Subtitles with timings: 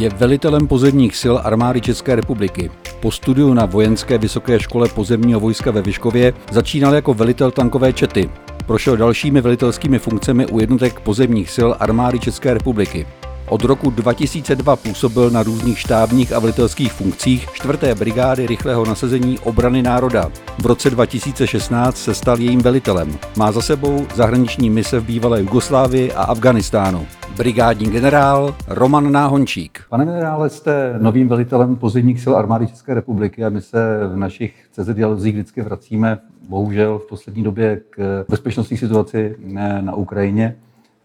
[0.00, 2.70] Je velitelem pozemních sil armády České republiky.
[3.00, 8.30] Po studiu na Vojenské vysoké škole pozemního vojska ve Vyškově začínal jako velitel tankové čety.
[8.66, 13.06] Prošel dalšími velitelskými funkcemi u jednotek pozemních sil armády České republiky.
[13.50, 17.78] Od roku 2002 působil na různých štábních a velitelských funkcích 4.
[17.98, 20.30] brigády rychlého nasazení obrany národa.
[20.62, 23.18] V roce 2016 se stal jejím velitelem.
[23.36, 27.06] Má za sebou zahraniční mise v bývalé Jugoslávii a Afganistánu.
[27.36, 29.80] Brigádní generál Roman Náhončík.
[29.88, 34.54] Pane generále, jste novým velitelem pozemních sil armády České republiky a my se v našich
[34.72, 39.36] CZ dialozích vždycky vracíme bohužel v poslední době k bezpečnostní situaci
[39.80, 40.56] na Ukrajině.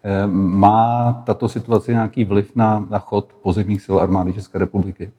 [0.07, 5.11] Eh, má tato situace nějaký vliv na, na chod pozemních sil armády České republiky?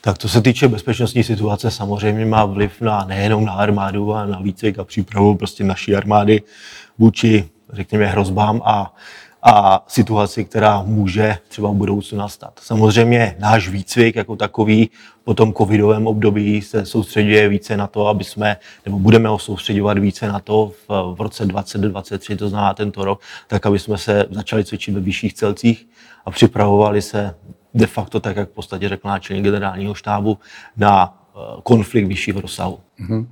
[0.00, 4.40] Tak to se týče bezpečnostní situace, samozřejmě má vliv na nejenom na armádu, ale na
[4.40, 6.42] výcvik a přípravu prostě naší armády
[6.98, 8.94] vůči, řekněme, hrozbám a
[9.42, 12.60] a situaci, která může třeba v budoucnu nastat.
[12.62, 14.90] Samozřejmě náš výcvik jako takový
[15.24, 19.98] po tom covidovém období se soustředuje více na to, aby jsme, nebo budeme ho soustředovat
[19.98, 24.26] více na to v, v roce 2023, to znamená tento rok, tak aby jsme se
[24.30, 25.88] začali cvičit ve vyšších celcích
[26.26, 27.34] a připravovali se
[27.74, 30.38] de facto, tak jak v podstatě řekl náčelník generálního štábu,
[30.76, 32.78] na eh, konflikt vyššího rozsahu.
[33.00, 33.26] Mm-hmm.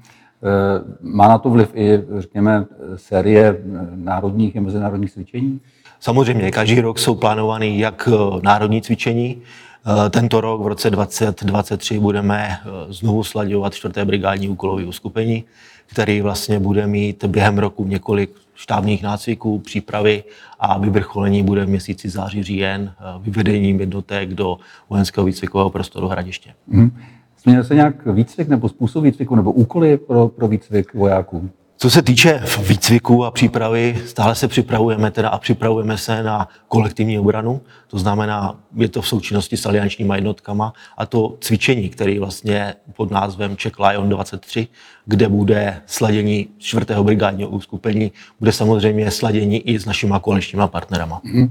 [1.00, 2.66] Má na to vliv i, řekněme,
[2.97, 3.62] série
[3.94, 5.61] národních a mezinárodních cvičení?
[6.01, 11.98] Samozřejmě, každý rok jsou plánované jak eh, národní cvičení, eh, tento rok v roce 2023
[11.98, 14.05] budeme eh, znovu sladěvat 4.
[14.05, 15.45] brigádní úkolové uskupení,
[15.87, 20.25] který vlastně bude mít během roku několik štábních nácviků, přípravy
[20.61, 24.59] a vyvrcholení bude v měsíci září říjen vyvedením jednotek do
[24.91, 26.55] vojenského výcvikového prostoru Hradiště.
[26.73, 26.97] Hmm.
[27.43, 31.51] Změnil se nějak výcvik nebo způsob výcviku nebo úkoly pro, pro výcvik vojáků?
[31.83, 37.19] Co se týče výcviku a přípravy, stále se připravujeme teda a připravujeme se na kolektivní
[37.19, 37.60] obranu.
[37.87, 43.10] To znamená, je to v součinnosti s aliančníma jednotkama a to cvičení, který vlastně pod
[43.10, 44.69] názvem Czech Lion 23,
[45.06, 46.87] kde bude sladění 4.
[47.03, 51.21] brigádního uskupení, bude samozřejmě sladění i s našimi koaličníma partnerama.
[51.25, 51.50] Mm-hmm.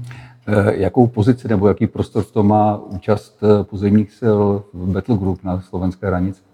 [0.72, 4.38] Jakou pozici nebo jaký prostor v tom má účast eh, pozemních sil
[4.72, 6.49] v Battle Group na slovenské hranici?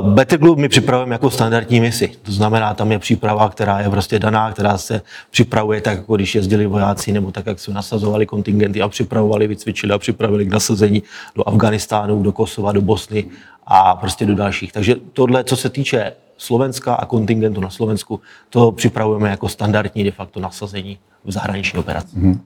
[0.00, 2.12] Better Club my připravujeme jako standardní misi.
[2.22, 6.34] To znamená, tam je příprava, která je prostě daná, která se připravuje tak, jako když
[6.34, 11.02] jezdili vojáci, nebo tak, jak se nasazovali kontingenty a připravovali, vycvičili a připravili k nasazení
[11.36, 13.24] do Afganistánu, do Kosova, do Bosny
[13.66, 14.72] a prostě do dalších.
[14.72, 18.20] Takže tohle, co se týče Slovenska a kontingentu na Slovensku,
[18.50, 22.16] to připravujeme jako standardní de facto nasazení v zahraniční operaci.
[22.16, 22.38] Mm-hmm.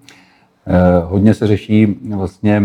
[1.04, 2.62] Hodně se řeší vlastně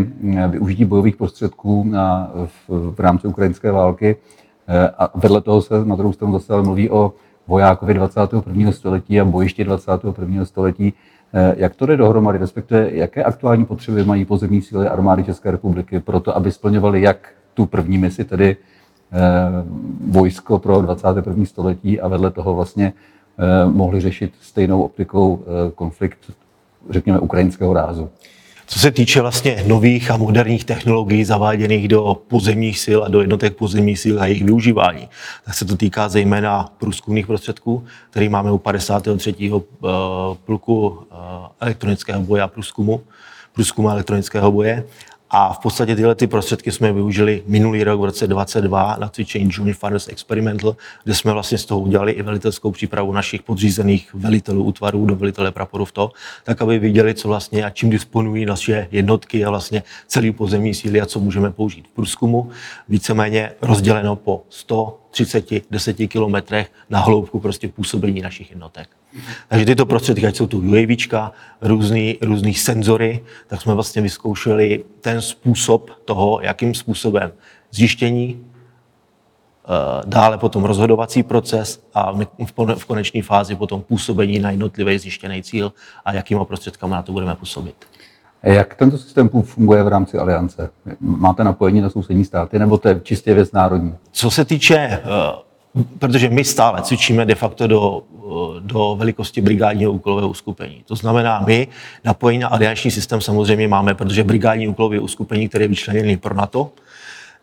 [0.47, 4.15] využití bojových prostředků na, v, v rámci ukrajinské války.
[4.69, 7.13] Eh, a vedle toho se na druhou stranu zase mluví o
[7.47, 8.71] vojákovi 21.
[8.71, 10.45] století a bojišti 21.
[10.45, 10.93] století.
[11.33, 15.99] Eh, jak to jde dohromady, respektive jaké aktuální potřeby mají pozemní síly armády České republiky
[15.99, 18.57] pro to, aby splňovali jak tu první misi, tedy
[19.11, 19.17] eh,
[20.07, 21.45] vojsko pro 21.
[21.45, 22.93] století a vedle toho vlastně
[23.65, 25.43] mohli řešit stejnou optikou
[25.75, 26.17] konflikt,
[26.89, 28.09] řekněme, ukrajinského rázu.
[28.71, 33.55] Co se týče vlastně nových a moderních technologií zaváděných do pozemních sil a do jednotek
[33.55, 35.09] pozemních sil a jejich využívání,
[35.45, 39.35] tak se to týká zejména průzkumných prostředků, který máme u 53.
[39.51, 39.87] Eh,
[40.45, 41.15] pluku eh,
[41.59, 43.01] elektronického boje a průzkumu,
[43.53, 44.83] průzkumu elektronického boje
[45.31, 49.49] a v podstatě tyhle ty prostředky jsme využili minulý rok v roce 2022 na cvičení
[49.53, 54.63] Joint Fighters Experimental, kde jsme vlastně z toho udělali i velitelskou přípravu našich podřízených velitelů
[54.63, 56.11] útvarů do velitele praporu v to,
[56.43, 61.01] tak aby viděli, co vlastně a čím disponují naše jednotky a vlastně celý pozemní síly
[61.01, 62.49] a co můžeme použít v průzkumu.
[62.89, 68.98] Víceméně rozděleno po 130, 10 kilometrech na hloubku prostě působení našich jednotek.
[69.47, 71.31] Takže tyto prostředky, ať jsou tu UAV,
[71.61, 77.31] různý, různý senzory, tak jsme vlastně vyzkoušeli ten způsob toho, jakým způsobem
[77.71, 78.45] zjištění,
[79.65, 82.11] eh, dále potom rozhodovací proces a
[82.75, 85.73] v konečné fázi potom působení na jednotlivý zjištěný cíl
[86.05, 87.75] a jakýma prostředkama na to budeme působit.
[88.43, 90.69] Jak tento systém funguje v rámci aliance?
[90.99, 93.95] Máte napojení na sousední státy nebo to je čistě věc národní?
[94.11, 95.48] Co se týče uh,
[95.99, 98.03] protože my stále cvičíme de facto do,
[98.59, 100.83] do velikosti brigádního úkolového uskupení.
[100.85, 101.67] To znamená, my
[102.03, 106.71] napojení na alianční systém samozřejmě máme, protože brigádní úkolové uskupení, které je vyčleněné pro NATO,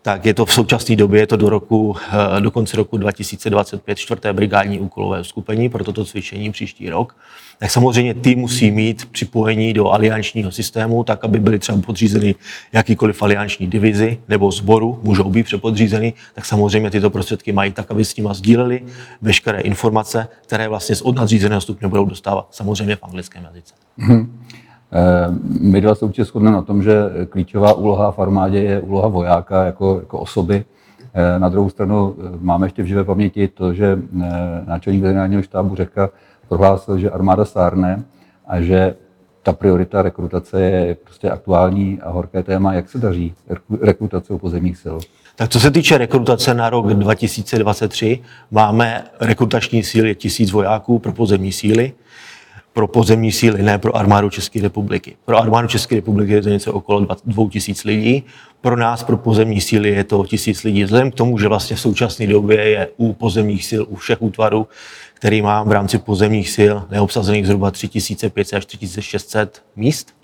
[0.03, 1.97] tak je to v současné době, je to do, roku,
[2.37, 7.17] eh, do konce roku 2025 čtvrté brigádní úkolové skupení pro toto cvičení příští rok.
[7.59, 12.35] Tak samozřejmě ty musí mít připojení do aliančního systému, tak aby byly třeba podřízeny
[12.73, 18.05] jakýkoliv alianční divizi nebo sboru, můžou být přepodřízeny, tak samozřejmě tyto prostředky mají tak, aby
[18.05, 18.83] s nimi sdíleli
[19.23, 23.75] veškeré informace, které vlastně z od nadřízeného stupně budou dostávat samozřejmě v anglickém jazyce.
[23.99, 24.27] Mm-hmm.
[25.61, 26.95] My dva se určitě shodneme na tom, že
[27.29, 30.65] klíčová úloha v armádě je úloha vojáka jako, jako osoby.
[31.39, 33.99] Na druhou stranu máme ještě v živé paměti to, že
[34.67, 36.09] náčelník generálního štábu řekl,
[36.49, 38.05] prohlásil, že armáda stárne
[38.47, 38.95] a že
[39.43, 42.75] ta priorita rekrutace je prostě aktuální a horké téma.
[42.75, 43.35] Jak se daří
[43.81, 44.97] rekrutace u pozemních sil?
[45.37, 48.19] Tak co se týče rekrutace na rok 2023,
[48.51, 51.93] máme rekrutační síly tisíc vojáků pro pozemní síly,
[52.73, 55.17] pro pozemní síly, ne pro armádu České republiky.
[55.25, 58.25] Pro armádu České republiky je to něco okolo 2000 lidí,
[58.67, 60.85] pro nás, pro pozemní síly, je to tisíc lidí.
[60.85, 64.69] Vzhledem k tomu, že vlastně v současné době je u pozemních sil, u všech útvarů,
[65.15, 70.15] který mám v rámci pozemních sil, neobsazených zhruba 3500 až 3600 míst.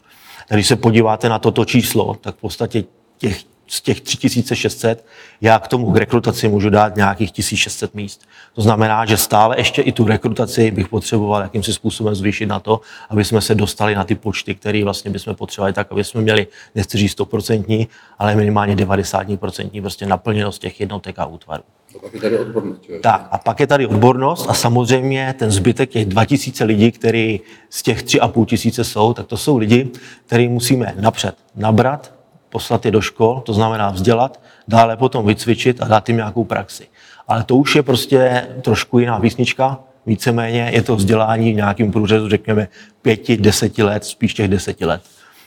[0.48, 2.84] Když se podíváte na toto číslo, tak v podstatě
[3.18, 5.04] těch z těch 3600,
[5.40, 8.22] já k tomu k rekrutaci můžu dát nějakých 1600 míst.
[8.54, 12.80] To znamená, že stále ještě i tu rekrutaci bych potřeboval jakýmsi způsobem zvýšit na to,
[13.10, 16.46] aby jsme se dostali na ty počty, které vlastně bychom potřebovali, tak aby jsme měli,
[16.74, 17.88] nechci říct 100%,
[18.18, 21.62] ale minimálně 90% prostě naplněnost těch jednotek a útvarů.
[21.96, 22.80] A pak je tady odbornost.
[23.02, 27.82] Tak, a pak je tady odbornost a samozřejmě ten zbytek těch 2000 lidí, který z
[27.82, 29.90] těch 3,5 tisíce jsou, tak to jsou lidi,
[30.26, 32.21] který musíme napřed nabrat,
[32.52, 36.86] poslat je do škol, to znamená vzdělat, dále potom vycvičit a dát jim nějakou praxi.
[37.28, 42.28] Ale to už je prostě trošku jiná písnička, víceméně je to vzdělání v nějakým průřezu,
[42.28, 42.68] řekněme,
[43.02, 45.02] pěti, deseti let, spíš těch deseti let.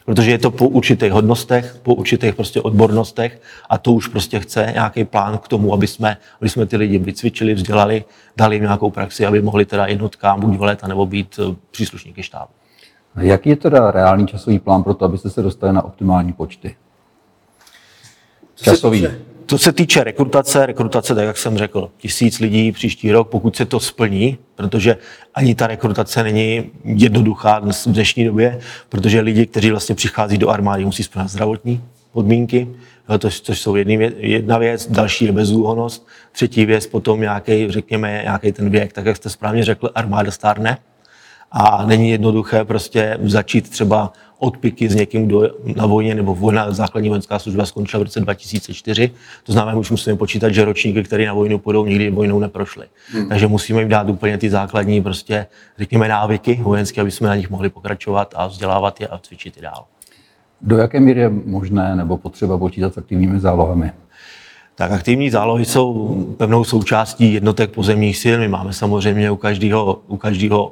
[0.06, 4.72] Protože je to po určitých hodnostech, po určitých prostě odbornostech a to už prostě chce
[4.74, 8.04] nějaký plán k tomu, aby jsme, aby jsme ty lidi vycvičili, vzdělali,
[8.38, 12.52] dali jim nějakou praxi, aby mohli teda jednotkám buď volet, nebo být eh, příslušníky štábu.
[13.22, 16.76] Jaký je teda reálný časový plán pro to, abyste se dostali na optimální počty?
[18.64, 19.08] Časový.
[19.46, 23.66] To se týče rekrutace, rekrutace, tak jak jsem řekl, tisíc lidí příští rok, pokud se
[23.66, 24.98] to splní, protože
[25.34, 28.60] ani ta rekrutace není jednoduchá v dnešní době,
[28.90, 32.68] protože lidi, kteří vlastně přichází do armády, musí splnit zdravotní podmínky,
[33.20, 38.52] to, což jsou jedný, jedna věc, další je bezúhonost, třetí věc potom nějaký, řekněme, nějaký
[38.52, 40.78] ten věk, tak jak jste správně řekl, armáda stárne
[41.52, 47.10] a není jednoduché prostě začít třeba odpiky s někým, kdo na vojně nebo vojna, základní
[47.10, 49.12] vojenská služba skončila v roce 2004.
[49.44, 52.86] To znamená, už musíme počítat, že ročníky, které na vojnu půjdou, nikdy vojnou neprošly.
[53.12, 53.30] Hmm.
[53.30, 55.48] Takže musíme jim dát úplně ty základní, prostě,
[55.78, 59.62] řekněme, návyky vojenské, aby jsme na nich mohli pokračovat a vzdělávat je a cvičit i
[59.62, 59.86] dál.
[60.62, 63.92] Do jaké míry je možné nebo potřeba počítat s aktivními zálohami?
[64.76, 68.36] Tak aktivní zálohy jsou pevnou součástí jednotek pozemních sil.
[68.40, 70.72] My máme samozřejmě u každého, u každého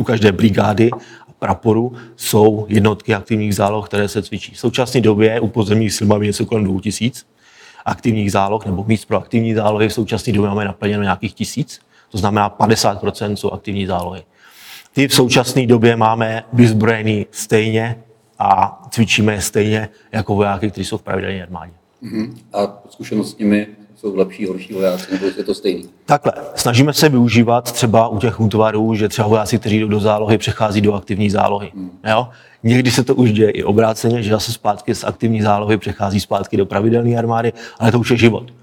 [0.00, 0.90] u každé brigády
[1.38, 4.54] praporu jsou jednotky aktivních záloh, které se cvičí.
[4.54, 7.24] V současné době u pozemních sil máme něco kolem 2000
[7.84, 9.88] aktivních záloh nebo míst pro aktivní zálohy.
[9.88, 11.80] V současné době máme naplněno nějakých tisíc,
[12.10, 14.22] to znamená 50% jsou aktivní zálohy.
[14.92, 17.98] Ty v současné době máme vyzbrojený stejně
[18.38, 21.72] a cvičíme stejně jako vojáky, kteří jsou v pravidelné armádě.
[22.02, 22.34] Uh-huh.
[22.52, 23.66] A zkušenost s nimi
[24.00, 25.84] jsou lepší, horší vojáci, nebo je to stejný?
[26.06, 30.38] Takhle, snažíme se využívat třeba u těch útvarů, že třeba vojáci, kteří jdou do zálohy,
[30.38, 31.72] přechází do aktivní zálohy.
[31.74, 31.90] Hmm.
[32.10, 32.28] Jo?
[32.62, 36.56] Někdy se to už děje i obráceně, že zase zpátky z aktivní zálohy přechází zpátky
[36.56, 38.59] do pravidelné armády, ale to už je život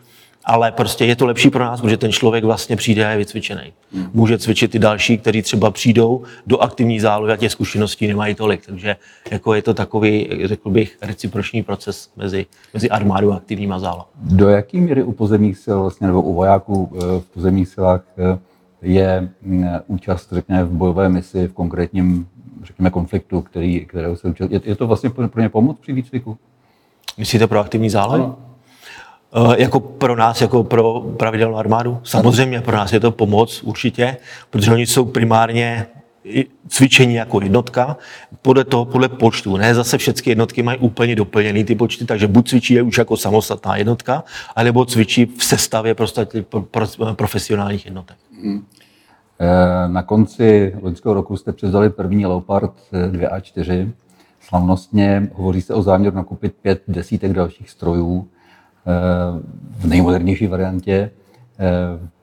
[0.47, 3.73] ale prostě je to lepší pro nás, protože ten člověk vlastně přijde a je vycvičený.
[4.13, 8.65] Může cvičit i další, kteří třeba přijdou do aktivní zálohy a těch zkušeností nemají tolik.
[8.65, 8.95] Takže
[9.31, 14.05] jako je to takový, řekl bych, reciproční proces mezi, mezi armádou a aktivníma zálohou.
[14.15, 18.39] Do jaký míry u pozemních sil, vlastně, nebo u vojáků eh, v pozemních silách eh,
[18.81, 22.27] je mm, účast, řekněme, v bojové misi v konkrétním,
[22.63, 24.55] řekněme, konfliktu, který, kterého se účastní.
[24.55, 26.37] Je, je to vlastně pro ně pomoc při výcviku?
[27.17, 28.23] Myslíte pro aktivní zálohy?
[28.23, 28.47] Ano.
[29.33, 31.99] Eh, jako pro nás, jako pro pravidelnou armádu.
[32.03, 34.17] Samozřejmě pro nás je to pomoc určitě,
[34.49, 35.87] protože oni jsou primárně
[36.67, 37.97] cvičení jako jednotka,
[38.41, 39.57] podle toho, podle počtu.
[39.57, 43.17] Ne zase všechny jednotky mají úplně doplněný ty počty, takže buď cvičí je už jako
[43.17, 44.23] samostatná jednotka,
[44.55, 46.27] anebo cvičí v sestavě prostě
[47.13, 48.17] profesionálních jednotek.
[48.43, 48.65] Hmm.
[49.87, 52.73] Na konci loňského roku jste převzali první Leopard
[53.11, 53.91] 2 a 4.
[54.39, 58.27] Slavnostně hovoří se o záměru nakupit pět desítek dalších strojů
[59.79, 61.11] v nejmodernější variantě.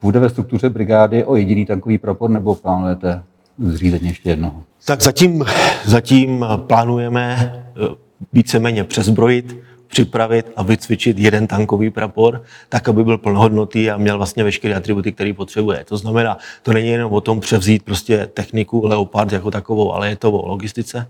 [0.01, 3.23] Bude ve struktuře brigády o jediný tankový prapor nebo plánujete
[3.59, 4.63] zřízet ještě jednoho?
[4.85, 5.45] Tak zatím,
[5.85, 7.95] zatím plánujeme eh,
[8.33, 9.55] víceméně přezbrojit,
[9.87, 15.11] připravit a vycvičit jeden tankový prapor, tak, aby byl plnohodnotný a měl vlastně veškeré atributy,
[15.11, 15.83] které potřebuje.
[15.87, 20.15] To znamená, to není jenom o tom převzít prostě techniku Leopard jako takovou, ale je
[20.15, 21.07] to o logistice,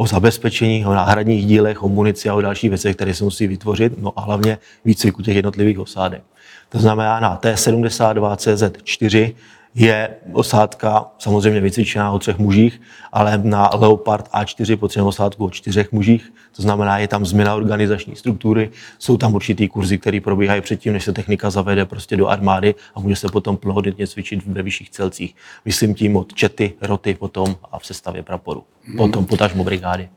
[0.00, 3.92] o zabezpečení, o náhradních dílech, o munici a o dalších věcech, které se musí vytvořit,
[3.98, 6.22] no a hlavně výcviku těch jednotlivých osádek.
[6.68, 9.34] To znamená na T-72 CZ4
[9.74, 12.80] je osádka samozřejmě vycvičená o třech mužích,
[13.12, 18.16] ale na Leopard A4 potřebujeme osádku o čtyřech mužích, to znamená, je tam změna organizační
[18.16, 22.74] struktury, jsou tam určitý kurzy, které probíhají předtím, než se technika zavede prostě do armády
[22.94, 25.36] a může se potom plnohodnotně cvičit ve vyšších celcích.
[25.64, 28.64] Myslím tím od čety, roty potom a v sestavě praporu.
[28.96, 30.08] Potom potažmo brigády.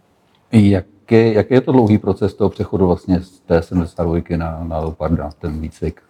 [0.52, 4.80] Jak je, jaký je to dlouhý proces toho přechodu vlastně z té 72 na, na
[4.80, 6.02] Leoparda, ten výcvik?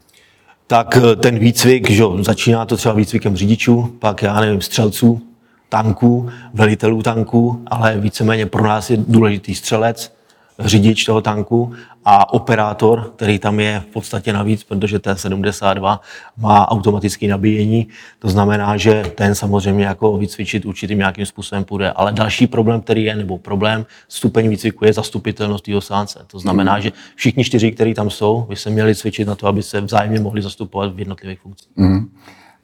[0.74, 5.22] Tak eh, ten výcvik, že začíná to třeba výcvikem řidičů, pak já nevím, střelců,
[5.70, 10.14] tanků, velitelů tanků, ale víceméně pro nás je důležitý střelec,
[10.60, 11.74] řidič toho tanku
[12.06, 16.02] a operátor, který tam je v podstatě navíc, protože ten 72
[16.38, 17.88] má automatické nabíjení.
[18.20, 21.92] To znamená, že ten samozřejmě jako vycvičit určitým nějakým způsobem půjde.
[21.92, 26.20] Ale další problém, který je, nebo problém stupeň výcviku je zastupitelnost jeho sánce.
[26.28, 26.82] To znamená, mm.
[26.82, 30.20] že všichni čtyři, kteří tam jsou, by se měli cvičit na to, aby se vzájemně
[30.20, 31.72] mohli zastupovat v jednotlivých funkcích.
[31.76, 32.10] Mm.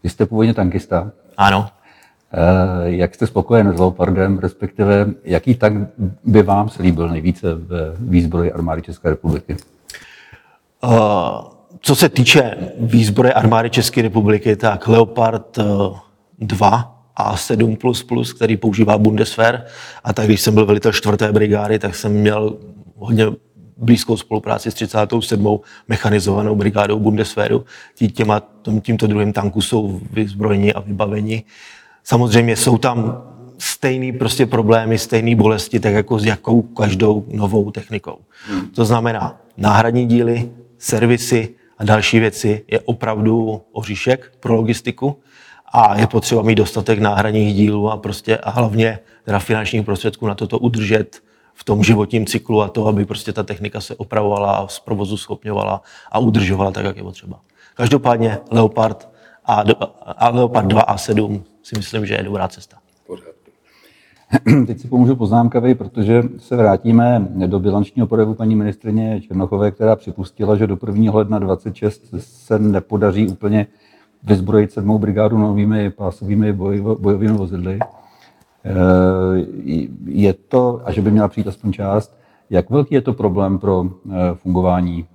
[0.04, 1.12] Vy jste původně tankista.
[1.38, 1.70] Ano.
[2.34, 5.74] Eh, jak jste spokojen s Leopardem, respektive jaký tak
[6.24, 9.58] by vám se líbil nejvíce ve výzbroji armády České republiky?
[10.84, 10.92] Uh,
[11.80, 15.60] co se týče výzbroje armády České republiky, tak Leopard
[16.40, 17.78] 2 a 7
[18.36, 19.66] který používá Bundeswehr.
[20.04, 21.18] A tak když jsem byl velitel 4.
[21.32, 22.58] brigády, tak jsem měl
[22.96, 23.26] hodně
[23.78, 25.60] blízkou spolupráci s 37.
[25.88, 27.66] mechanizovanou brigádou Bundeswehru.
[28.14, 28.42] Těma,
[28.82, 31.44] tímto druhým tanku jsou vyzbrojeni a vybaveni.
[32.10, 33.24] Samozřejmě jsou tam
[33.58, 38.18] stejný prostě problémy, stejné bolesti, tak jako s jakou každou novou technikou.
[38.48, 38.68] Hmm.
[38.68, 45.20] To znamená, náhradní díly, servisy a další věci je opravdu oříšek pro logistiku
[45.74, 50.36] a je potřeba mít dostatek náhradních dílů a prostě a hlavně teda finančních prostředků na
[50.36, 51.22] toto udržet
[51.54, 55.18] v tom životním cyklu a to, aby prostě ta technika se opravovala a z provozu
[55.18, 57.40] schopňovala a udržovala tak, jak je potřeba.
[57.76, 59.10] Každopádně Leopard
[59.46, 59.64] a,
[60.18, 62.78] a Leopard 2 a 7 si myslím, že je dobrá cesta.
[64.68, 70.56] Teď si pomůžu poznámkavě, protože se vrátíme do bilančního projevu paní ministrině Černochové, která připustila,
[70.56, 71.14] že do 1.
[71.14, 73.68] ledna 26 se nepodaří úplně
[74.24, 77.80] vyzbrojit sedmou brigádu novými pásovými bojovými vozidly.
[78.66, 78.72] Eh,
[80.06, 82.18] je to, a že by měla přijít aspoň část,
[82.50, 85.06] jak velký je to problém pro eh, fungování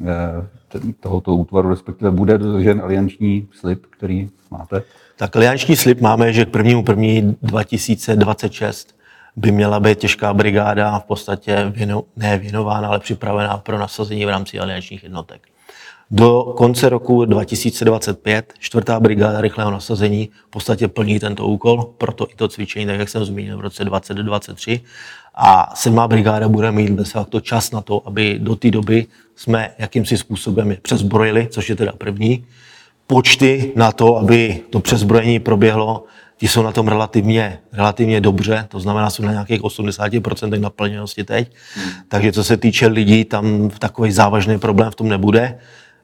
[0.00, 4.82] eh, tohoto útvaru, respektive bude dodržen alianční slib, který máte?
[5.16, 6.82] Tak alianční slib máme, že k 1.
[6.88, 7.34] 1.
[7.42, 8.94] 2026
[9.36, 14.28] by měla být těžká brigáda v podstatě věno, ne věnována, ale připravená pro nasazení v
[14.28, 15.48] rámci aliančních jednotek.
[16.10, 22.34] Do konce roku 2025 čtvrtá brigáda rychlého nasazení v podstatě plní tento úkol, proto i
[22.34, 24.80] to cvičení, tak jak jsem zmínil, v roce 2023.
[25.34, 29.06] A sedmá brigáda bude mít bez to čas na to, aby do té doby
[29.36, 32.44] jsme jakýmsi způsobem je přezbrojili, což je teda první
[33.06, 36.04] počty na to, aby to přezbrojení proběhlo,
[36.36, 41.52] ti jsou na tom relativně, relativně dobře, to znamená, jsou na nějakých 80% naplněnosti teď.
[41.74, 41.90] Hmm.
[42.08, 45.58] Takže co se týče lidí, tam takový závažný problém v tom nebude.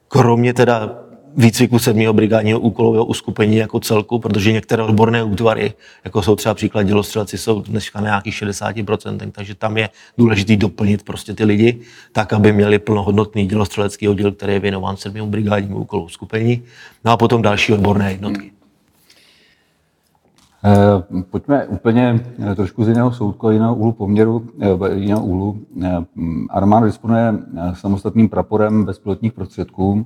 [0.07, 0.89] Kromě teda
[1.37, 2.15] výcviku 7.
[2.15, 5.73] brigádního úkolového uskupení jako celku, protože některé odborné útvary,
[6.03, 11.03] jako jsou třeba příklad dělostřelci, jsou dneska na nějakých 60%, takže tam je důležité doplnit
[11.03, 11.79] prostě ty lidi,
[12.11, 15.29] tak, aby měli plnohodnotný dělostřelecký oddíl, který je věnován 7.
[15.29, 16.63] brigádnímu úkolu uskupení,
[17.05, 18.51] no a potom další odborné jednotky.
[20.63, 22.19] Eh, pojďme úplně
[22.51, 25.59] eh, trošku z jiného soudku, jiného úhlu poměru, eh, jiného úhlu.
[26.49, 27.33] Armáda disponuje
[27.73, 30.05] samostatným praporem bezpilotních prostředků,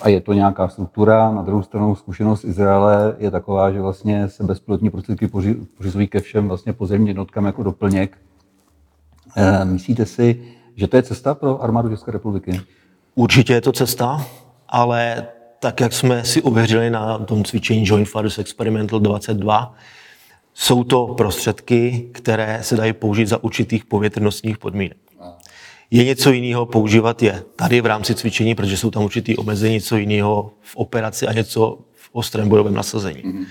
[0.00, 1.32] a je to nějaká struktura.
[1.32, 5.28] Na druhou stranu zkušenost Izraele je taková, že vlastně se bezpilotní prostředky
[5.76, 8.18] pořizují ke všem vlastně pozemním jednotkám jako doplněk.
[9.36, 10.42] E, myslíte si,
[10.76, 12.60] že to je cesta pro armádu České republiky?
[13.14, 14.26] Určitě je to cesta,
[14.68, 15.26] ale
[15.60, 19.74] tak, jak jsme si ověřili na tom cvičení Joint Fighters Experimental 22,
[20.54, 25.05] jsou to prostředky, které se dají použít za určitých povětrnostních podmínek.
[25.90, 29.96] Je něco jiného používat je tady v rámci cvičení, protože jsou tam určitý omezení, něco
[29.96, 33.22] jiného v operaci a něco v ostrém bojovém nasazení.
[33.22, 33.46] Mm-hmm.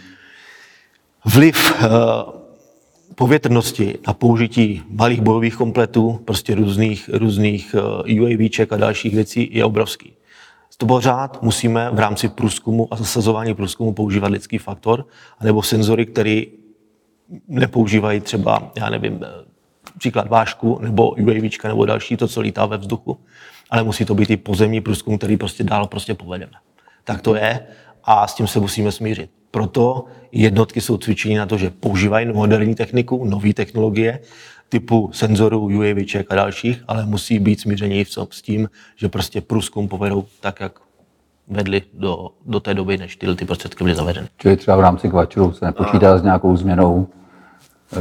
[1.25, 1.87] Vliv uh,
[3.15, 7.75] povětrnosti a použití malých bojových kompletů, prostě různých, různých
[8.07, 10.13] eh, UAVček a dalších věcí je obrovský.
[10.77, 15.05] To pořád musíme v rámci průzkumu a zasazování průzkumu používat lidský faktor,
[15.39, 16.41] anebo senzory, které
[17.47, 19.19] nepoužívají třeba, já nevím,
[19.97, 23.17] příklad vášku nebo UAV nebo další, to, co lítá ve vzduchu,
[23.69, 26.51] ale musí to být i pozemní průzkum, který prostě dál prostě povedeme.
[27.03, 27.59] Tak to je
[28.03, 29.29] a s tím se musíme smířit.
[29.51, 34.19] Proto jednotky jsou cvičení na to, že používají moderní techniku, nové technologie,
[34.69, 40.25] typu senzorů, UAV a dalších, ale musí být smíření s tím, že prostě průzkum povedou
[40.41, 40.79] tak, jak
[41.47, 44.27] vedly do, do té doby, než tyhle ty prostředky byly zavedeny.
[44.37, 47.07] Čili třeba v rámci kvačru se nepočítá s nějakou změnou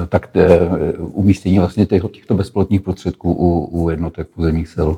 [0.09, 0.59] tak eh,
[0.99, 4.91] umístění vlastně těchto, těchto bezpilotních prostředků u, u jednotek pozemních sil.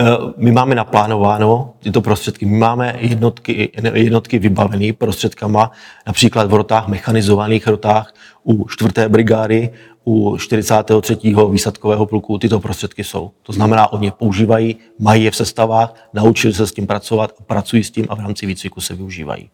[0.00, 0.04] Eh,
[0.36, 2.46] my máme naplánováno tyto prostředky.
[2.46, 5.70] My máme jednotky, jednotky vybavené prostředkama,
[6.06, 8.14] například v rotách, mechanizovaných rotách,
[8.44, 8.92] u 4.
[9.08, 9.70] brigády,
[10.04, 11.16] u 43.
[11.50, 13.30] výsadkového pluku tyto prostředky jsou.
[13.42, 17.84] To znamená, oni je používají, mají je v sestavách, naučili se s tím pracovat, pracují
[17.84, 19.50] s tím a v rámci výcviku se využívají.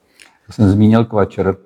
[0.49, 1.57] Já jsem zmínil Kvačer,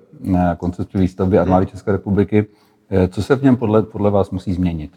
[0.57, 2.45] konceptu výstavby armády České republiky.
[2.91, 4.91] Eh, co se v něm podle, podle vás musí změnit?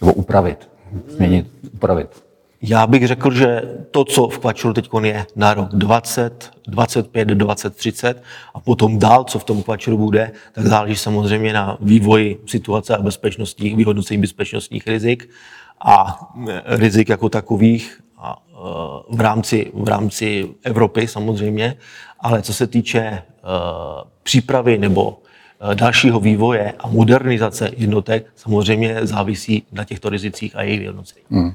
[0.00, 0.68] Nebo upravit?
[1.08, 2.24] Změnit, upravit?
[2.62, 7.76] Já bych řekl, že to, co v Kvačuru teď je na rok 20, 25, 20,
[7.76, 8.22] 30
[8.54, 13.02] a potom dál, co v tom Kvačuru bude, tak záleží samozřejmě na vývoji situace a
[13.02, 15.30] bezpečnostních, vyhodnocení bezpečnostních rizik
[15.80, 18.54] a e, rizik jako takových a e,
[19.16, 21.76] v rámci, v rámci Evropy samozřejmě,
[22.20, 23.22] ale co se týče
[24.22, 25.21] přípravy nebo
[25.74, 31.24] dalšího vývoje a modernizace jednotek, samozřejmě závisí na těchto rizicích a jejich vyhodnocení.
[31.30, 31.52] Hmm.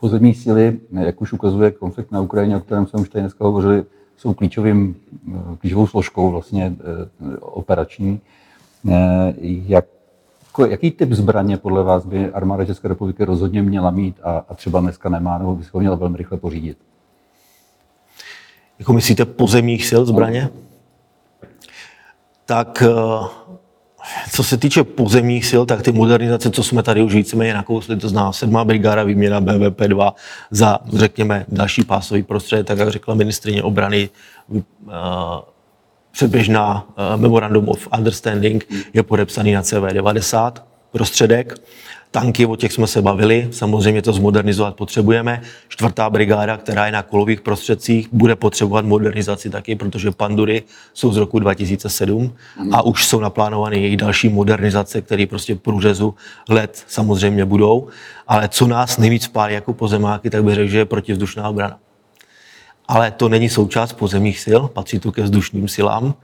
[0.00, 3.84] Pozemní síly, jak už ukazuje konflikt na Ukrajině, o kterém jsme už tady dneska hovořili,
[4.16, 4.96] jsou klíčovým,
[5.28, 8.20] eh, klíčovou složkou vlastně eh, operační.
[8.90, 9.84] Eh, jak,
[10.68, 14.80] jaký typ zbraně podle vás by armáda České republiky rozhodně měla mít a, a třeba
[14.80, 16.78] dneska nemá, nebo by se ho měla velmi rychle pořídit?
[18.78, 20.48] Jako myslíte pozemních sil zbraně?
[22.46, 22.82] Tak
[24.32, 28.08] co se týče pozemních sil, tak ty modernizace, co jsme tady už víceméně nakousli, to
[28.08, 28.56] zná 7.
[28.64, 30.12] brigáda výměna BVP-2
[30.50, 34.08] za, řekněme, další pásový prostředek, tak jak řekla ministrině obrany,
[34.48, 34.62] uh,
[36.10, 40.52] předběžná uh, Memorandum of Understanding je podepsaný na CV90
[40.92, 41.54] prostředek.
[42.12, 45.42] Tanky, o těch jsme se bavili, samozřejmě to zmodernizovat potřebujeme.
[45.68, 50.62] Čtvrtá brigáda, která je na kolových prostředcích, bude potřebovat modernizaci taky, protože pandury
[50.94, 52.34] jsou z roku 2007
[52.72, 56.14] a už jsou naplánovány jejich další modernizace, které prostě v průřezu
[56.48, 57.88] let samozřejmě budou.
[58.26, 61.78] Ale co nás nejvíc pálí jako pozemáky, tak bych řekl, že je protivzdušná obrana.
[62.88, 66.14] Ale to není součást pozemních sil, patří to ke vzdušným silám.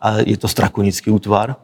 [0.00, 1.56] A je to strakonický útvar,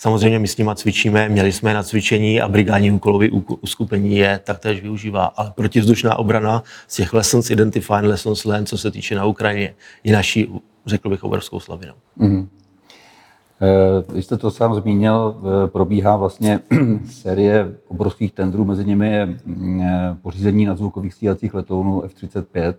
[0.00, 3.26] Samozřejmě my s nimi cvičíme, měli jsme na cvičení a brigádní úkolové
[3.60, 5.24] uskupení je taktéž využívá.
[5.24, 10.12] Ale protivzdušná obrana z těch lessons identified, lessons learned, co se týče na Ukrajině, je
[10.12, 10.52] naší,
[10.86, 11.94] řekl bych, obrovskou slavinou.
[12.18, 12.46] Mm-hmm.
[14.14, 16.60] Vy jste to sám zmínil, eh, probíhá vlastně
[17.10, 22.74] série obrovských tendrů, mezi nimi je mm, eh, pořízení nadzvukových stíhacích letounů F-35,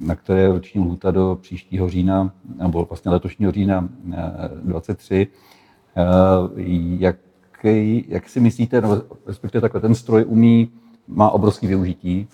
[0.00, 3.88] na které je roční lhůta do příštího října, nebo vlastně letošního října
[4.62, 5.28] 23.
[5.96, 6.62] Eh,
[6.98, 7.16] jak,
[8.08, 10.70] jak si myslíte, no, respektive takhle, ten stroj umí,
[11.08, 12.28] má obrovské využití,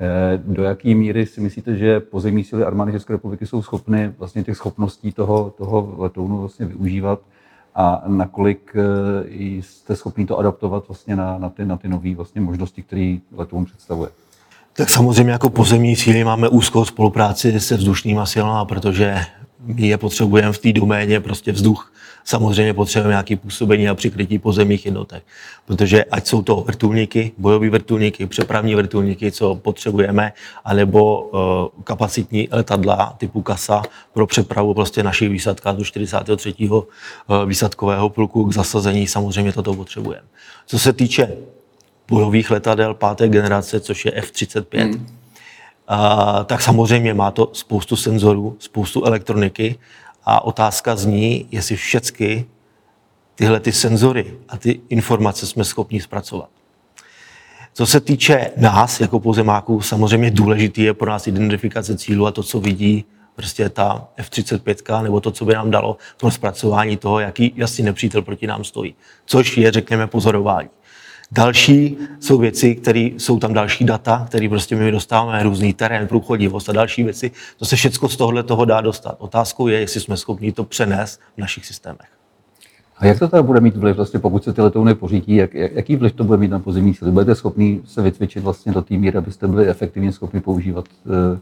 [0.00, 4.44] eh, do jaké míry si myslíte, že pozemní síly armády České republiky jsou schopny vlastně
[4.44, 7.20] těch schopností toho, toho letounu vlastně využívat
[7.74, 12.40] a nakolik eh, jste schopni to adaptovat vlastně na, na ty, na ty nové vlastně
[12.40, 14.10] možnosti, které letoun představuje?
[14.72, 19.16] Tak samozřejmě jako pozemní síly máme úzkou spolupráci se vzdušnýma silama, protože
[19.62, 21.92] my je potřebujeme v té doméně prostě vzduch
[22.24, 25.22] samozřejmě potřebujeme nějaké působení a přikrytí pozemních jednotek.
[25.66, 30.32] Protože ať jsou to vrtulníky, bojové vrtulníky, přepravní vrtulníky, co potřebujeme,
[30.64, 36.54] anebo uh, kapacitní letadla typu KASA pro přepravu prostě našich výsadkářů 43.
[36.68, 36.84] Uh,
[37.46, 40.26] výsadkového pluku k zasazení, samozřejmě toto potřebujeme.
[40.66, 41.32] Co se týče
[42.08, 45.21] bojových letadel páté generace, což je F-35, hmm.
[45.90, 49.78] Uh, tak samozřejmě má to spoustu senzorů, spoustu elektroniky
[50.24, 52.44] a otázka zní, jestli všechny
[53.34, 56.48] tyhle ty senzory a ty informace jsme schopni zpracovat.
[57.74, 62.42] Co se týče nás jako pozemáků, samozřejmě důležitý je pro nás identifikace cílu a to,
[62.42, 63.04] co vidí
[63.36, 67.84] prostě ta F-35 nebo to, co by nám dalo v tom zpracování toho, jaký jasný
[67.84, 68.94] nepřítel proti nám stojí.
[69.26, 70.68] Což je, řekněme, pozorování.
[71.34, 76.68] Další jsou věci, které jsou tam další data, které prostě my dostáváme, různý terén, průchodivost
[76.68, 77.30] a další věci.
[77.56, 79.16] To se všechno z tohohle toho dá dostat.
[79.18, 82.08] Otázkou je, jestli jsme schopni to přenést v našich systémech.
[82.98, 85.72] A jak to teda bude mít vliv, vlastně, pokud se ty letouny pořídí, jak, jak,
[85.72, 87.10] jaký vliv to bude mít na pozemní síly?
[87.10, 91.38] Budete schopni se vycvičit vlastně do té míry, abyste byli efektivně schopni používat uh,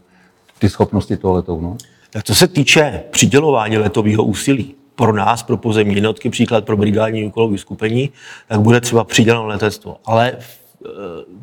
[0.59, 1.77] ty schopnosti toho letounu?
[2.09, 7.25] Tak co se týče přidělování letového úsilí, pro nás, pro pozemní jednotky, příklad pro brigádní
[7.25, 8.09] úkolové skupení,
[8.47, 9.97] tak bude třeba přiděleno letectvo.
[10.05, 10.89] Ale eh,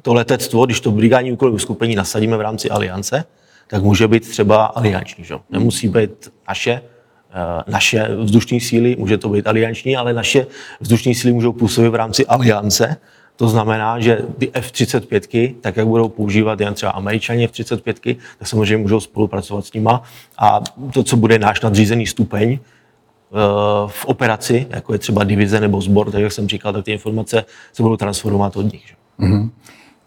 [0.02, 3.24] to letectvo, když to brigádní úkolové skupení nasadíme v rámci aliance,
[3.66, 5.24] tak může být třeba alianční.
[5.24, 5.34] Že?
[5.50, 10.46] Nemusí být naše, eh, naše vzdušní síly, může to být alianční, ale naše
[10.80, 12.96] vzdušní síly můžou působit v rámci aliance
[13.38, 18.76] To znamená, že ty F-35, tak jak budou používat jen třeba američani F-35, tak samozřejmě
[18.76, 20.02] můžou spolupracovat s nima
[20.38, 20.60] a
[20.92, 22.58] to, co bude náš nadřízený stupeň
[23.86, 27.44] v operaci, jako je třeba divize nebo sbor, tak jak jsem říkal, tak ty informace
[27.72, 28.94] se budou transformovat od nich.
[29.20, 29.50] Mm-hmm.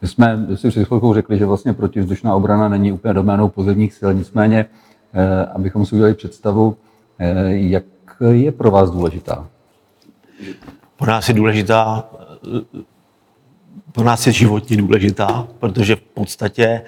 [0.01, 4.09] My jsme si před chvilkou řekli, že vlastně protivzdušná obrana není úplně doménou pozemních sil,
[4.13, 4.65] nicméně,
[5.13, 6.77] eh, abychom si udělali představu,
[7.19, 7.83] eh, jak
[8.31, 9.47] je pro vás důležitá?
[10.97, 12.09] Pro nás je důležitá
[13.91, 16.81] pro nás je životně důležitá, protože v podstatě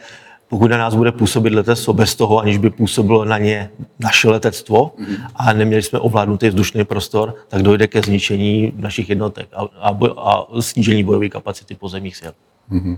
[0.53, 4.91] pokud na nás bude působit letectvo bez toho, aniž by působilo na ně naše letectvo
[5.35, 10.61] a neměli jsme ovládnutý vzdušný prostor, tak dojde ke zničení našich jednotek a, a, a
[10.61, 12.33] snížení bojové kapacity pozemních sil.
[12.71, 12.97] Mm-hmm.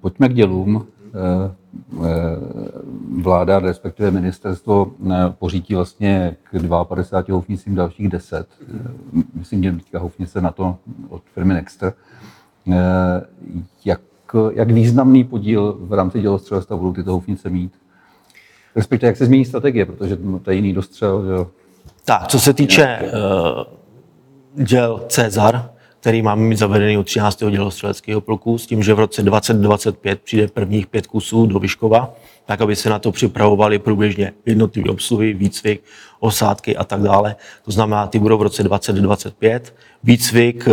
[0.00, 0.86] Pojďme k dělům.
[1.14, 1.54] Eh,
[1.96, 2.36] eh,
[3.22, 4.92] vláda, respektive ministerstvo,
[5.38, 8.48] pořítí vlastně k 52 houfnicím dalších 10.
[9.34, 10.76] Myslím, že teďka houfnice na to
[11.08, 11.92] od firmy Nexter.
[13.84, 14.00] Jak,
[14.54, 17.72] jak významný podíl v rámci dělostřelstva budou tyto houfnice mít?
[18.76, 21.24] Respektive, jak se změní strategie, protože to je jiný dostřel.
[21.24, 21.50] Že?
[22.04, 27.44] Tak, co se týče uh, děl Cezar, který máme mít zavedený od 13.
[27.50, 32.14] dělostřeleckého pluku, s tím, že v roce 2025 přijde prvních pět kusů do Vyškova,
[32.46, 35.82] tak aby se na to připravovali průběžně jednotlivé obsluhy, výcvik,
[36.20, 37.36] osádky a tak dále.
[37.64, 39.74] To znamená, ty budou v roce 2025.
[40.04, 40.68] Výcvik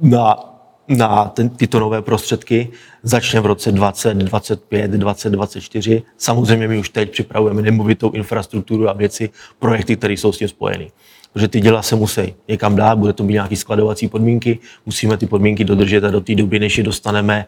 [0.00, 0.49] na,
[0.90, 2.68] na ten, tyto nové prostředky
[3.02, 6.02] začne v roce 2025, 2024.
[6.16, 10.90] Samozřejmě my už teď připravujeme nemovitou infrastrukturu a věci, projekty, které jsou s tím spojeny
[11.32, 15.26] protože ty děla se musí někam dát, bude to mít nějaké skladovací podmínky, musíme ty
[15.26, 17.46] podmínky dodržet a do té doby, než je dostaneme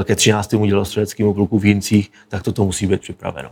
[0.00, 0.54] eh, ke 13.
[0.66, 3.50] dělostřeleckému kluku v Jincích, tak toto musí být připraveno.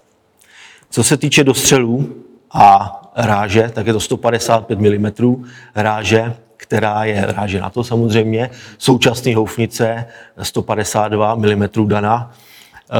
[0.91, 2.17] Co se týče dostřelů
[2.53, 9.35] a ráže, tak je to 155 mm ráže, která je ráže na to samozřejmě, současný
[9.35, 10.05] houfnice
[10.43, 12.33] 152 mm dana.
[12.93, 12.97] Eh,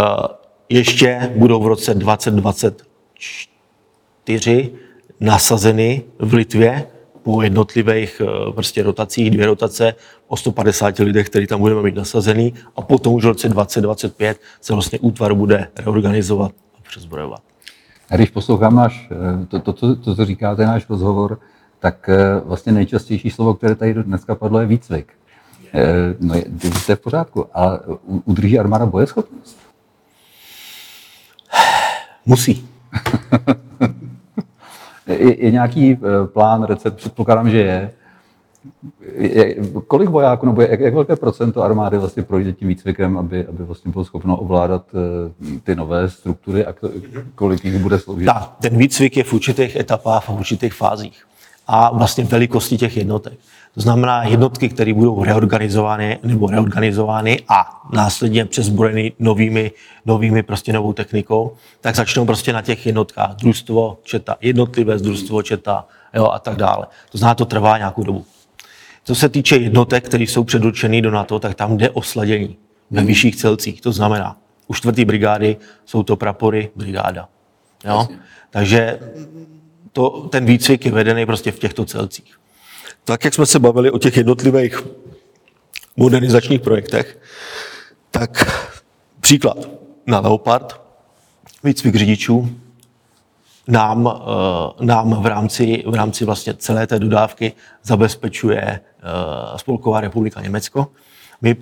[0.69, 4.73] ještě budou v roce 2024
[5.21, 6.87] nasazeny v Litvě
[7.23, 9.95] po jednotlivých eh, prostě rotacích, dvě rotace
[10.29, 14.73] o 150 lidech, který tam budeme mít nasazený a potom už v roce 2025 se
[14.73, 17.41] vlastně útvar bude reorganizovat a přezbrojovat.
[18.15, 21.39] Když poslouchám náš, eh, to, to, to, to, co říkáte, náš rozhovor,
[21.81, 25.13] tak eh, vlastně nejčastější slovo, které tady dneska padlo, je výcvik.
[26.21, 26.35] No,
[26.87, 27.47] to je v pořádku.
[27.55, 27.79] A
[28.25, 29.59] udrží armáda bojeschopnost?
[32.27, 32.69] Musí.
[35.19, 37.91] Je, je nějaký eh, plán, recept, předpokládám, že je.
[39.17, 43.65] je kolik vojáků, nebo jak, jak velké procento armády vlastně projde tím výcvikem, aby, aby
[43.65, 46.75] vlastně bylo schopno ovládat eh, ty nové struktury a
[47.35, 48.27] kolik jich bude sloužit?
[48.27, 51.30] Tak, ten výcvik je v určitých etapách, v určitých fázích
[51.73, 53.39] a vlastně velikosti těch jednotek.
[53.75, 59.73] To znamená jednotky, které budou reorganizovány nebo reorganizovány a následně přezbrojeny novými,
[60.07, 65.87] novými prostě novou technikou, tak začnou prostě na těch jednotkách družstvo, četa, jednotlivé družstvo, četa
[66.15, 66.87] jo, a tak dále.
[67.13, 68.25] To znamená, to trvá nějakou dobu.
[69.05, 72.57] Co se týče jednotek, které jsou předurčené do NATO, tak tam jde o sladění
[72.91, 73.81] ve vyšších celcích.
[73.81, 77.29] To znamená, u čtvrtý brigády jsou to prapory brigáda.
[77.85, 78.09] Jo?
[78.51, 78.99] Takže
[79.93, 82.39] to, ten výcvik je vedený prostě v těchto celcích.
[83.05, 84.83] Tak, jak jsme se bavili o těch jednotlivých
[85.97, 87.19] modernizačních projektech,
[88.11, 88.63] tak
[89.21, 89.69] příklad
[90.07, 90.81] na Leopard,
[91.65, 92.51] výcvik řidičů,
[93.69, 94.09] nám,
[94.81, 98.81] eh, nám v, rámci, v rámci vlastně celé té dodávky zabezpečuje eh,
[99.59, 100.87] Spolková republika Německo.
[101.41, 101.57] My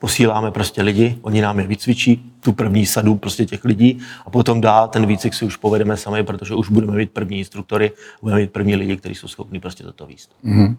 [0.00, 4.60] posíláme prostě lidi, oni nám je vycvičí, tu první sadu prostě těch lidí a potom
[4.60, 8.52] dál ten výcvik si už povedeme sami, protože už budeme mít první instruktory, budeme mít
[8.52, 10.30] první lidi, kteří jsou schopni prostě toto výst.
[10.44, 10.76] Mm-hmm.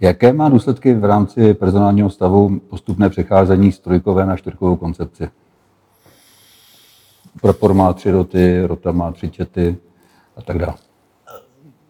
[0.00, 5.28] Jaké má důsledky v rámci personálního stavu postupné přecházení z trojkové na čtyřkovou koncepci?
[7.40, 9.76] Propor má tři roty, rota má tři čety
[10.36, 10.74] a tak dále.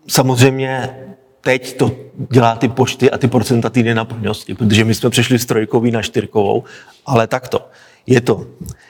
[0.08, 0.96] Samozřejmě
[1.42, 1.96] teď to
[2.30, 6.02] dělá ty počty a ty procenta ty nenaplňosti, protože my jsme přešli z trojkový na
[6.02, 6.64] čtyřkovou,
[7.06, 7.68] ale takto.
[8.06, 8.46] Je to,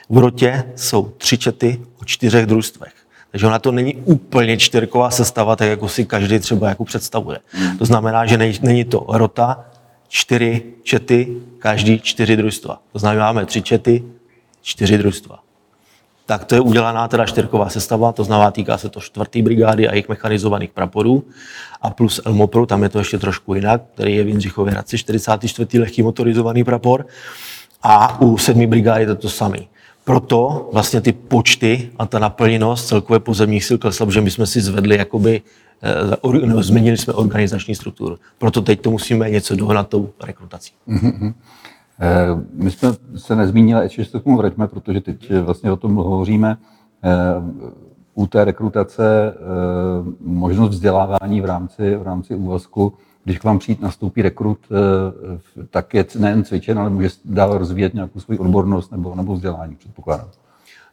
[0.08, 2.92] v rotě jsou tři čety o čtyřech družstvech.
[3.30, 7.38] Takže ona to není úplně čtyřková sestava, tak jako si každý třeba jako představuje.
[7.78, 9.64] To znamená, že není to rota,
[10.08, 12.82] čtyři čety, každý čtyři družstva.
[12.92, 14.04] To znamená, máme tři čety,
[14.62, 15.41] čtyři družstva
[16.38, 19.92] tak to je udělaná teda čtyřková sestava, to znamená, týká se to čtvrtý brigády a
[19.92, 21.24] jejich mechanizovaných praporů
[21.82, 25.78] a plus Elmopru, tam je to ještě trošku jinak, který je v Jindřichově Hradci, 44.
[25.80, 27.06] lehký motorizovaný prapor
[27.82, 29.58] a u sedmý brigády je to to samé.
[30.04, 34.60] Proto vlastně ty počty a ta naplněnost celkové pozemních sil klesla, protože my jsme si
[34.60, 35.42] zvedli jakoby
[36.44, 38.18] no, změnili jsme organizační strukturu.
[38.38, 40.72] Proto teď to musíme něco dohnat tou rekrutací.
[40.88, 41.34] Mm-hmm.
[42.54, 46.56] My jsme se nezmínili, ještě se k tomu vraťme, protože teď vlastně o tom hovoříme.
[48.14, 49.34] U té rekrutace
[50.20, 52.92] možnost vzdělávání v rámci, v rámci úvazku
[53.24, 57.94] když k vám přijít nastoupí rekrut, eh, tak je nejen cvičen, ale může dál rozvíjet
[57.94, 60.28] nějakou svou odbornost nebo, nebo vzdělání, předpokládám.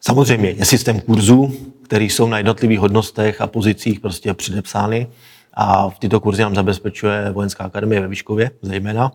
[0.02, 1.52] Samozřejmě je systém kurzů,
[1.84, 5.08] který jsou na jednotlivých hodnostech a pozicích prostě předepsány
[5.54, 9.12] a v tyto kurzy nám zabezpečuje Vojenská akademie ve Výškově zejména.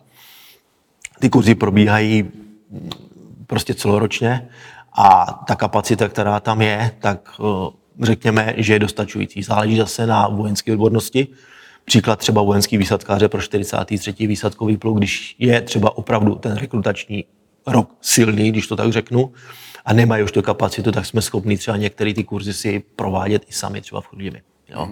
[1.19, 2.31] Ty kurzy probíhají
[3.47, 4.49] prostě celoročně
[4.93, 9.43] a ta kapacita, která tam je, tak eh, řekněme, že je dostačující.
[9.43, 11.27] Záleží zase na vojenské odbornosti,
[11.85, 14.27] Příklad třeba vojenský výsadkáře pro 43.
[14.27, 17.25] výsadkový pluk, když je třeba opravdu ten rekrutační
[17.67, 19.33] rok silný, když to tak řeknu,
[19.85, 23.53] a nemají už tu kapacitu, tak jsme schopni třeba některé ty kurzy si provádět i
[23.53, 24.41] sami třeba v Chrudimi.
[24.69, 24.89] Jo.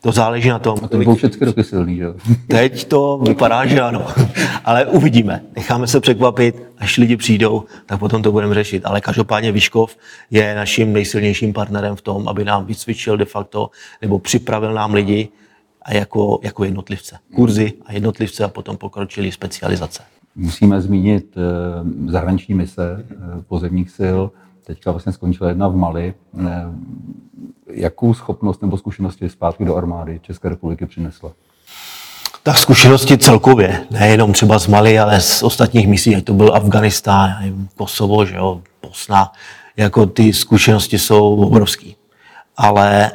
[0.00, 0.78] To záleží na tom.
[0.82, 2.06] A to budou všechny roky silný, že
[2.48, 4.06] Teď to vypadá, že ano.
[4.64, 5.42] Ale uvidíme.
[5.56, 8.82] Necháme se překvapit, až lidi přijdou, tak potom to budeme řešit.
[8.86, 9.96] Ale každopádně Vyškov
[10.30, 13.70] je naším nejsilnějším partnerem v tom, aby nám vycvičil de facto,
[14.02, 15.28] nebo připravil nám lidi,
[15.84, 17.18] a jako, jako jednotlivce.
[17.34, 20.02] Kurzy a jednotlivce a potom pokročili specializace.
[20.36, 23.14] Musíme zmínit eh, zahraniční mise eh,
[23.48, 24.18] pozemních sil.
[24.64, 26.14] Teďka vlastně skončila jedna v Mali.
[27.72, 31.32] Jakou schopnost nebo zkušenosti zpátky do armády České republiky přinesla?
[32.42, 37.30] Tak zkušenosti celkově, nejenom třeba z Mali, ale z ostatních misí, ať to byl Afganistán,
[37.76, 39.32] Kosovo, že jo, Bosna,
[39.76, 41.96] jako ty zkušenosti jsou obrovský.
[42.56, 43.10] Ale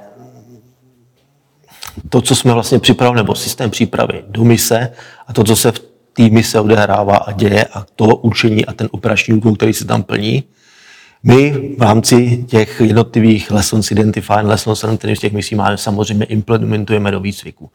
[2.09, 4.91] to, co jsme vlastně připravili, nebo systém přípravy do mise
[5.27, 5.79] a to, co se v
[6.13, 10.03] té mise odehrává a děje a to učení a ten operační úkol, který se tam
[10.03, 10.43] plní,
[11.23, 17.11] my v rámci těch jednotlivých lessons identified, lessons který z těch misí máme, samozřejmě implementujeme
[17.11, 17.71] do výcviku.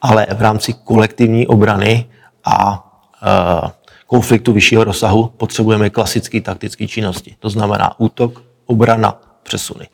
[0.00, 2.06] Ale v rámci kolektivní obrany
[2.44, 2.86] a
[3.22, 3.70] e,
[4.06, 7.36] konfliktu vyššího rozsahu potřebujeme klasické taktické činnosti.
[7.38, 9.88] To znamená útok, obrana, přesuny.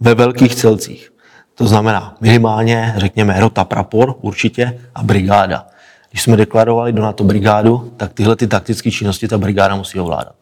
[0.00, 1.12] Ve velkých celcích.
[1.54, 5.66] To znamená minimálně, řekněme, rota prapor určitě a brigáda.
[6.10, 10.34] Když jsme deklarovali do NATO brigádu, tak tyhle ty taktické činnosti ta brigáda musí ovládat.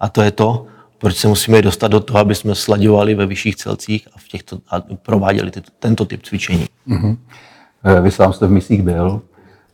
[0.00, 0.66] A to je to,
[0.98, 4.58] proč se musíme dostat do toho, aby jsme sladěvali ve vyšších celcích a, v těchto,
[4.70, 6.66] a prováděli ty, tento typ cvičení.
[6.88, 7.16] Mm-hmm.
[8.02, 9.22] Vy sám jste v misích byl.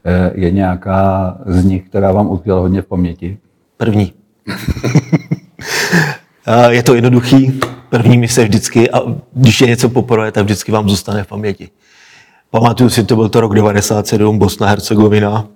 [0.04, 3.38] Eh, je nějaká z nich, která vám utkvěla hodně v paměti?
[3.76, 4.12] První.
[6.68, 9.00] Je to jednoduchý první mise vždycky, a
[9.32, 11.70] když je něco poprvé, tak vždycky vám zůstane v paměti.
[12.50, 15.46] Pamatuju si, to byl to rok 97, Bosna Hercegovina,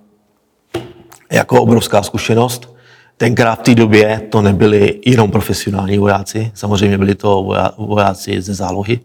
[1.33, 2.76] jako obrovská zkušenost.
[3.16, 9.00] Tenkrát v té době to nebyli jenom profesionální vojáci, samozřejmě byli to vojáci ze zálohy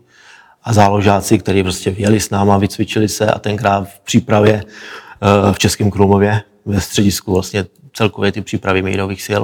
[0.63, 5.59] a záložáci, kteří prostě vyjeli s náma, vycvičili se a tenkrát v přípravě eh, v
[5.59, 9.43] Českém Krumlově ve středisku vlastně celkově ty přípravy mírových sil,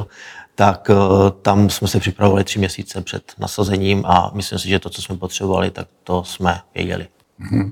[0.55, 0.95] tak eh,
[1.41, 5.17] tam jsme se připravovali tři měsíce před nasazením a myslím si, že to, co jsme
[5.17, 7.07] potřebovali, tak to jsme věděli.
[7.39, 7.71] Mm-hmm.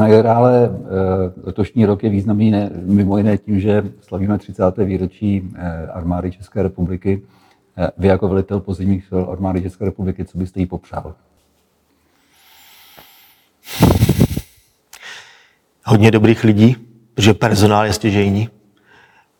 [0.00, 4.76] A ale eh, letošní rok je významný ne, mimo jiné tím, že slavíme 30.
[4.78, 7.22] výročí eh, armády České republiky.
[7.98, 11.14] Vy jako velitel pozemních sil armády České republiky, co byste jí popřál?
[15.84, 16.76] Hodně dobrých lidí,
[17.14, 18.48] protože personál je stěžejní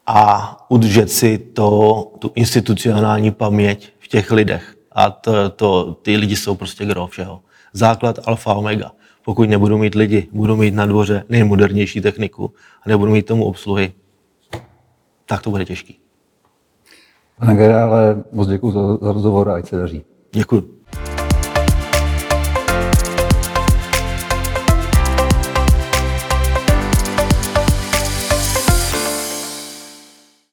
[0.06, 4.76] a udržet si to, tu institucionální paměť v těch lidech.
[4.92, 7.40] A to, to, ty lidi jsou prostě gro všeho.
[7.72, 8.92] Základ alfa omega.
[9.24, 12.52] Pokud nebudu mít lidi, budu mít na dvoře nejmodernější techniku
[12.82, 13.92] a nebudu mít tomu obsluhy,
[15.26, 15.98] tak to bude těžký.
[17.38, 20.04] Pane generále, moc děkuji za, za rozhovor a ať se daří.
[20.32, 20.79] Děkuji.